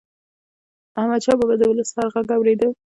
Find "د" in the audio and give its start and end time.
1.59-1.63